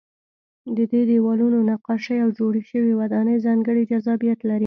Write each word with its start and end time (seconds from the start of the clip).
د 0.75 0.79
دې 0.91 1.01
دیوالونو 1.09 1.57
نقاشۍ 1.69 2.17
او 2.25 2.29
جوړې 2.39 2.61
شوې 2.69 2.91
ودانۍ 3.01 3.37
ځانګړی 3.45 3.83
جذابیت 3.91 4.39
لري. 4.49 4.59